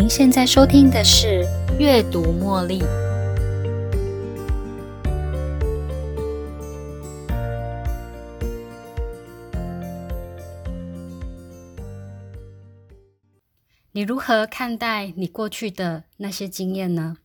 [0.00, 1.44] 您现在收听的是
[1.76, 2.78] 《阅读茉莉》。
[13.90, 17.16] 你如何看待你过去的那些经验呢？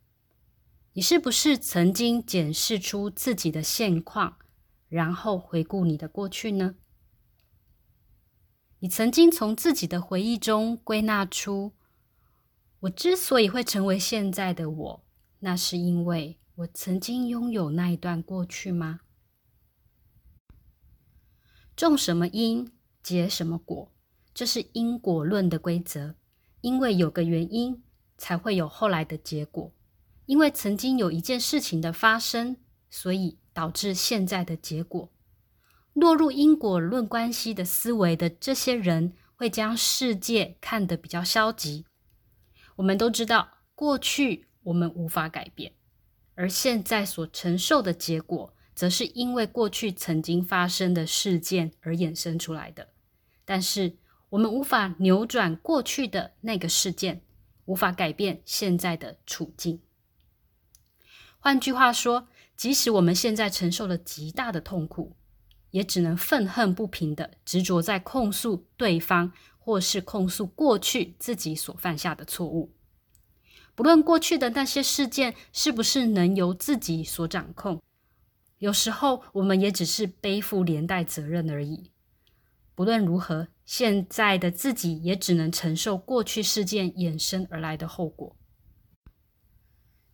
[0.94, 4.38] 你是不是曾经检视出自己的现况，
[4.90, 6.74] 然后回顾你的过去呢？
[8.80, 11.74] 你曾经从自己的回忆中归纳出，
[12.84, 15.06] 我之所以会成为现在的我，
[15.40, 19.00] 那是因为我曾经拥有那一段过去吗？
[21.78, 23.94] 种什么因，结什么果，
[24.34, 26.16] 这是因果论的规则。
[26.60, 27.84] 因为有个原因，
[28.18, 29.74] 才会有后来的结果。
[30.26, 32.58] 因为曾经有一件事情的发生，
[32.90, 35.10] 所以导致现在的结果。
[35.94, 41.86] 落入因果论关系的思维的这些人，会将世界看得比较消极。
[42.76, 45.74] 我们都知道，过去我们无法改变，
[46.36, 52.90] 而现在所承受的结果，则是因为过去曾经发生的事件而衍生出来的。
[53.46, 53.98] 但是，
[54.30, 57.22] 我们无法扭转过去的那个事件，
[57.66, 59.82] 无法改变现在的处境。
[61.40, 65.16] 换句话说，即使我们现在承受了极大的痛苦，
[65.74, 72.72] 也只能愤恨不平的执着在控诉对方，或是控诉过去自己所犯下的错误。
[73.76, 77.82] 不论过去的那些事件是不是能由自己所掌控，
[78.60, 81.92] 有时候我们也只是背负连带责任而已。
[82.74, 83.50] 不论如何。
[83.66, 88.36] 现在的自己也只能承受过去事件衍生而来的后果。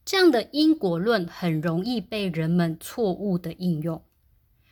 [0.05, 4.03] 这样的因果论很容易被人们错误的应用。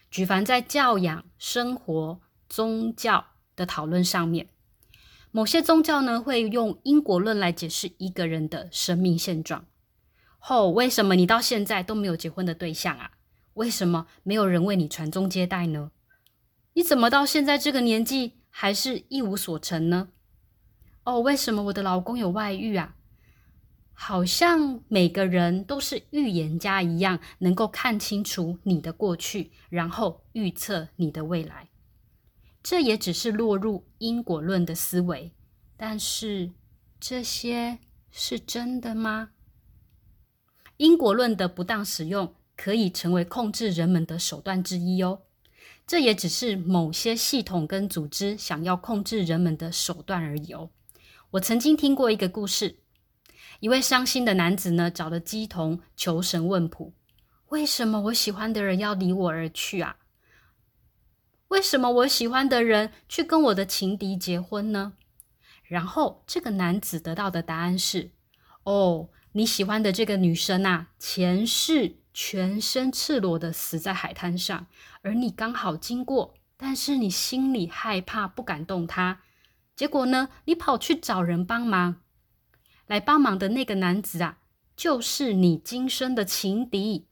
[0.10, 2.20] 举凡在教养、生活、
[2.50, 4.50] 宗教的讨论上面，
[5.32, 9.66] 某些宗教呢会用因果论来解释一个人的生命现状。
[10.40, 13.12] 后为什么你到现在都没有结婚的对象啊？
[13.56, 15.92] 为什么没有人为你传宗接代呢？
[16.74, 18.34] 你怎么到现在这个年纪？
[18.50, 20.10] 还是一无所成呢？
[21.04, 22.96] 哦，为什么我的老公有外遇啊？
[24.00, 31.68] 好像每个人都是预言家一样，能够看清楚你的过去，然后预测你的未来。
[32.62, 35.34] 这也只是落入因果论的思维。
[35.76, 36.52] 但是
[37.00, 37.80] 这些
[38.12, 39.32] 是真的吗？
[40.78, 45.24] 因果论的不当使用，可以成为控制人们的手段之一哦。
[45.88, 50.70] 这也只是某些系统跟组织想要控制人们的手段而已哦。
[51.32, 52.78] 我曾经听过一个故事，
[53.60, 56.94] 一位伤心的男子呢，找了鸡童求神问卜：
[57.50, 59.98] 为什么我喜欢的人要离我而去啊？
[61.50, 64.94] 为什么我喜欢的人去跟我的情敌结婚呢？
[65.64, 68.12] 然后这个男子得到的答案是：
[68.64, 71.98] 哦，你喜欢的这个女生啊，前世。
[72.20, 74.66] 全身赤裸的死在海滩上，
[75.04, 79.20] 而你刚好经过，但是你心里害怕，不敢动她。
[79.76, 82.02] 结果呢，你跑去找人帮忙，
[82.88, 84.40] 来帮忙的那个男子啊，
[84.76, 87.08] 就是你今生的情敌。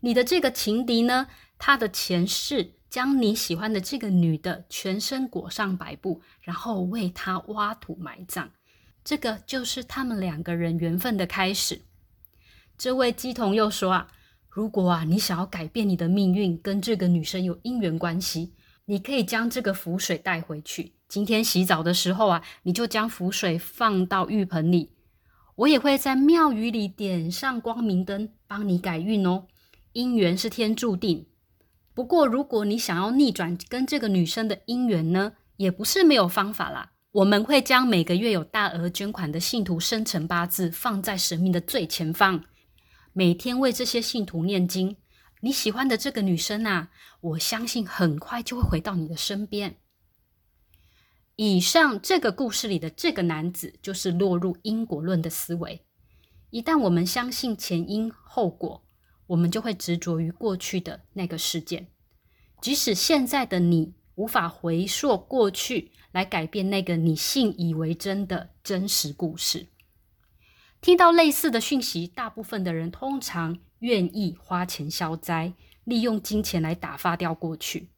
[0.00, 1.26] 你的这个情敌呢，
[1.58, 8.50] 他的前世将你喜欢的这个女的全身裹上白布，然后为她挖土埋葬。
[9.02, 11.82] 这个就是他们两个人缘分的开始。
[12.78, 14.08] 这位鸡童又说啊。
[14.50, 18.52] 如果啊，你想要改变你的命运，跟这个女生有姻缘关系，
[18.84, 20.92] 你可以将这个符水带回去。
[21.08, 24.92] 今天洗澡的时候啊，你就将符水放到浴盆里。
[25.56, 29.46] 我也会在庙宇里点上光明灯，帮你改运哦。
[29.92, 31.26] 姻缘是天注定，
[31.94, 36.90] 不过如果你想要逆转跟这个女生的姻缘呢，也不是没有方法啦。
[37.12, 42.42] 我们会将每个月有大额捐款的信徒生辰八字放在神明的最前方。
[43.12, 44.96] 每天为这些信徒念经，
[45.42, 46.90] 你喜欢的这个女生啊，
[47.20, 49.76] 我相信很快就会回到你的身边。
[51.36, 55.84] 以上这个故事里的这个男子，就是落入因果论的思维。
[56.50, 58.86] 一旦我们相信前因后果，
[59.26, 61.88] 我们就会执着于过去的那个事件，
[62.60, 69.66] 即使现在的你无法回溯过去来改变那个你信以为真的真实故事。
[70.80, 77.90] 听到类似的讯息，大部分的人通常愿意花钱消灾，利用金钱来打发掉过去。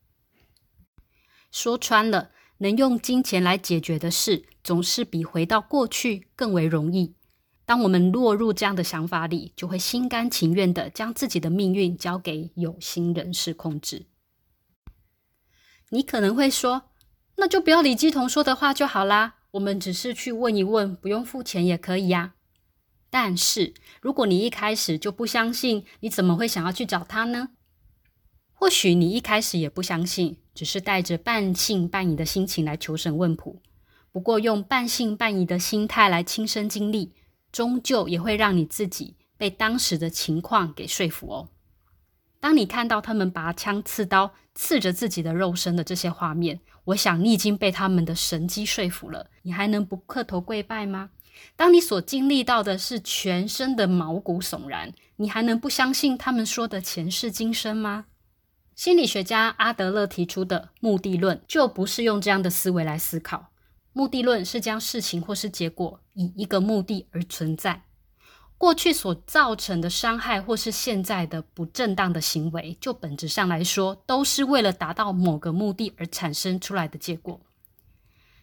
[1.51, 7.15] 说穿了，能用金钱来解决的事，总是比回到过去更为容易。
[7.65, 14.07] 当我们落入这样的想法里，就会心甘情愿的将自己的命运交给有心人士控制。
[15.91, 16.91] 你可能会说，
[17.37, 19.35] 那就不要李基同说的话就好啦。
[19.53, 22.35] 我们只是去问一问，不用付钱也可以呀。
[23.11, 27.51] 但是如果你一开始就不相信，你怎么会想要去找他呢？
[28.59, 33.61] 或许你一开始也不相信，只是带着半信半疑的心情来求神问卜。
[34.11, 37.13] 不过用半信半疑的心态来亲身经历，
[37.53, 41.49] 终究也会让你自己被当时的情况给说服哦。
[42.41, 49.29] 当你看到他们拔枪刺刀刺着自己的肉身的这些画面，我想你已经被他们的神机说服了。
[49.43, 51.11] 你还能不磕头跪拜吗？
[51.57, 58.07] 当你所经历到的是全身的毛骨悚然，你还能不相信他们说的前世今生吗？
[58.77, 63.47] 心理学家阿德勒提出的目的论就不是用这样的思维来思考。
[63.95, 67.85] 目的论是将事情或是结果以一个目的而存在。
[68.59, 77.41] 过去所造成的伤害，或是现在的不正当的行为，就本质上来说，都是为了达到某个目的而产生出来的结果。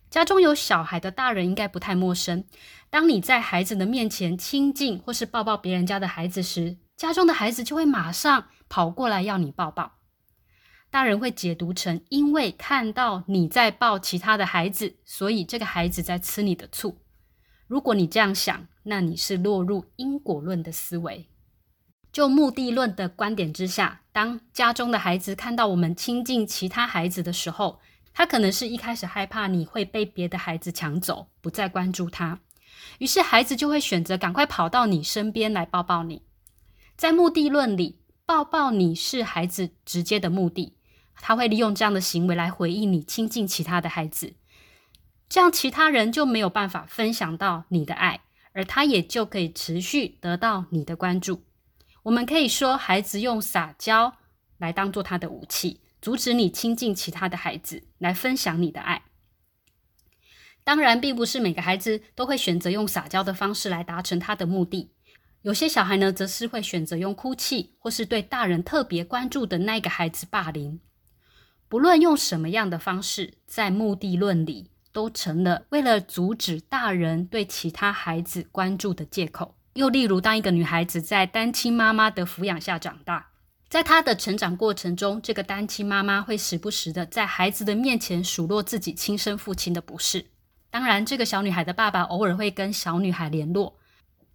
[0.10, 2.44] 家中有小孩的大人应该不太陌生。
[2.90, 9.94] 当你在孩子的面前亲近或是抱抱别人家的孩子时，家中的孩子就会马上跑过来要你抱抱。
[10.94, 17.00] 大人会解读成，因为看到你在抱其他的孩子，所以这个孩子在吃你的醋。
[17.66, 21.28] 如果你这样想，那你是落入因果论的思维。
[22.12, 27.80] 就目的论的观点之下，当家中的孩子看到我们亲近其他孩子的时候，
[28.14, 32.40] 他可能是一开始害怕你会被别的孩子抢走，不再关注他，
[33.00, 36.22] 于是孩子就会选择赶快跑到你身边来抱抱你。
[36.96, 37.98] 在目的论里，
[38.28, 40.76] 抱抱你是孩子直接的目的，
[41.16, 44.34] 他会利用这样的行为来回应你亲近其他的孩子。
[45.30, 48.22] 这样，其他人就没有办法分享到你的爱，
[48.52, 51.44] 而他也就可以持续得到你的关注。
[52.04, 54.18] 我们可以说，孩子用撒娇
[54.58, 59.04] 来当做他的武器，阻止你亲近其他的孩子，来分享你的爱。
[60.64, 64.92] 当然，并不是每个孩子都会选择用撒娇的方式来达成他的目的。
[65.42, 70.80] 有些小孩呢，则是会选择用哭泣，或是对大人特别关注的那个孩子霸凌。
[71.74, 74.70] 不论用什么样的方式，在目的论里。
[74.92, 79.56] 都成了为了阻止大人对其他孩子关注的借口。
[79.74, 83.32] 又例如，当一个女孩子在单亲妈妈的抚养下长大，
[83.68, 90.28] 在她的成长过程中，这个单亲妈妈会时不时的在孩子的面前数落自己亲生父亲的不是。
[90.70, 93.80] 当然，这个小女孩的爸爸偶尔会跟小女孩联络，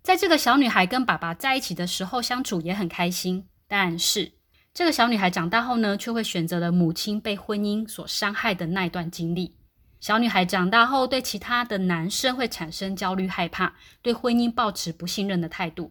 [0.02, 3.46] 在这个小女孩跟爸爸在一起的时候，相处也很开心。
[3.68, 4.32] 但是，
[4.78, 9.56] 这个小女孩长大后呢，却会选择了母亲被婚姻所伤害的那一段经历。
[9.98, 15.90] 小女孩长大后，对其他的男生会产生焦虑、害怕，对婚姻抱持不信任的态度。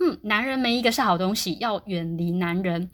[0.00, 2.90] 嗯，男人没一个是好东西，要远离男人。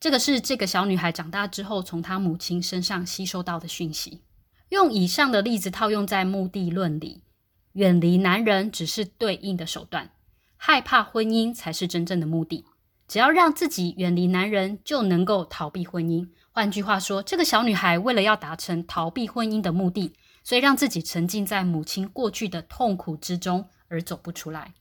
[0.00, 4.22] 这个是这个小女孩长大之后从她母亲身上吸收到的讯息。
[4.70, 7.24] 用以上的例子套用在目的论里，
[7.74, 10.12] 远离男人只是对应的手段，
[10.56, 12.64] 害怕婚姻才是真正的目的。
[13.12, 16.26] 只要让自己远离男人，就能够逃避婚姻。
[16.50, 24.72] 换句话说，这个小女孩为了要达成逃避婚姻的目的，所以让自己沉浸在母亲过去的痛苦之中而走不出来。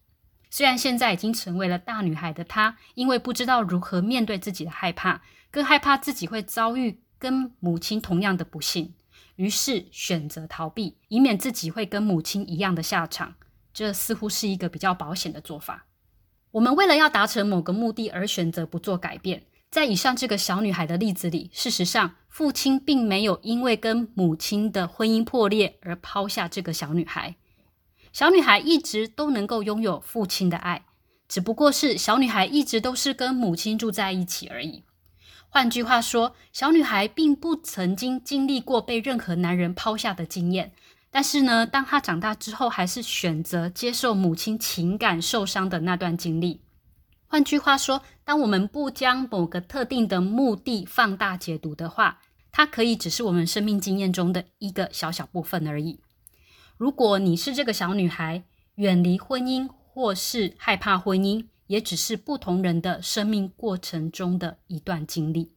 [0.49, 8.93] 虽然现在已经成为了大女孩的她，因为不知道如何面对自己的害怕，更害怕自己会遭遇跟母亲同样的不幸，
[9.35, 13.35] 于是选择逃避，以免自己会跟母亲一样的下场。
[13.73, 15.88] 这似乎是一个比较保险的做法。
[16.51, 19.43] 我们为了要达成某个目的而选择不做改变。
[19.70, 27.36] 在以上这个小女孩的例子里，事实上，父亲并没有因为跟母亲的婚姻破裂而抛下这个小女孩。
[28.12, 30.84] 小女孩一直都能够拥有父亲的爱，
[31.29, 34.84] 只不过是小女孩一直都是跟母亲住在一起而已。
[35.48, 40.74] 换句话说，小女孩并不曾经经历过被任何男人抛下的经验。
[41.13, 46.62] 但是呢，当她长大之后，还是选择接受母亲情感受伤的那段经历。
[47.27, 56.00] 换句话说，当我们不将某个特定的目的放大解读的话，它可以只是我们生命经验中的一个小小部分而已。
[56.77, 65.51] 如果你是这个小女孩，远离婚姻或是害怕婚姻，也只是不同人的生命过程中的一段经历。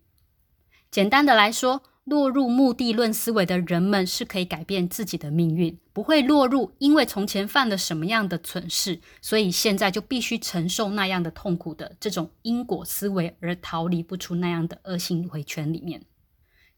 [0.90, 1.82] 简单的来说。
[2.04, 16.02] 落入目的论思维的人们是可以改变自己的命运，不会落入因为从前犯了什么样的蠢事，所以现在就必须承受那样的痛苦的这种因果思维而逃离不出那样的恶性回圈里面。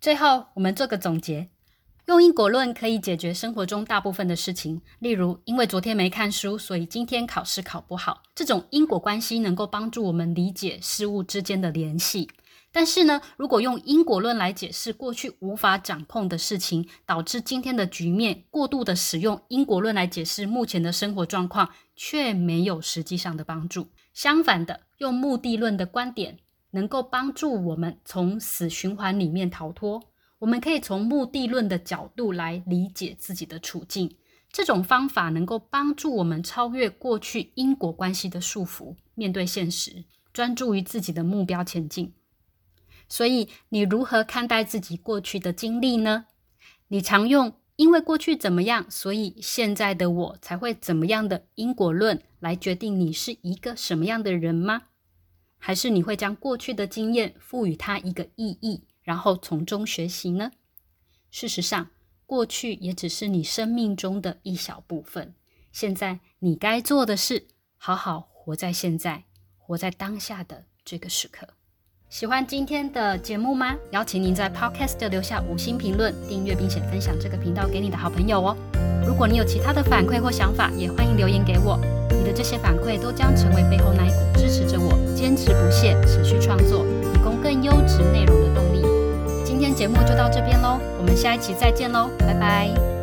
[0.01, 1.49] 最后，我们做个总结：
[2.07, 8.23] 用因果论可以解决生活中大部分的事情，例如因为昨天没看书，所以今天考试考不好。
[8.33, 12.29] 这种因果关系能够帮助我们理解事物之间的联系。
[12.77, 23.87] 但是呢，如果用因果论来解释过去无法掌控的事情，导致今天的局面，过度的使用因果论来解释目前的生活状况，却没有实际上的帮助。
[24.13, 26.37] 相反的，用目的论的观点，
[26.73, 30.03] 能够帮助我们从死循环里面逃脱。
[30.41, 34.15] 我们可以从目的论的角度来理解自己的处境。
[34.53, 40.05] 这种方法能够帮助我们超越过去因果关系的束缚，面对现实，
[40.35, 42.13] 专注于自己的目标前进。
[43.09, 46.27] 所以，你如何看待自己过去的经历呢？
[46.89, 54.83] 你常用“因为过去怎么样，所以现在的我才会怎么样的因果论”来决定你是一个什么样的人吗？
[55.59, 60.53] 还是你会将过去的经验赋予它一个意义，然后从中学习呢？
[61.31, 61.91] 事实上，
[62.25, 65.35] 过去也只是你生命中的一小部分。
[65.73, 69.25] 现在，你该做的是好好活在现在，
[69.59, 71.56] 活在当下的这个时刻。
[72.09, 73.75] 喜欢今天的节目吗？
[73.91, 78.57] 邀请您在 Podcast 留下五星评论、订阅，并且分享这个频道给你的好朋友哦。
[79.05, 81.79] 如果你有其他的反馈或想法，也欢迎留言给我。
[82.11, 88.87] 你的这些反馈都将成为背后那一股支持着我坚持不懈、持续创作、提供更优质内容的动力。
[89.45, 92.96] 今天节目就到这边喽，我们下一期再见喽，拜拜。